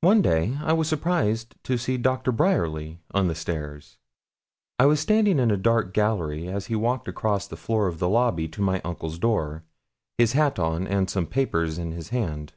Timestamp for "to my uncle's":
8.48-9.18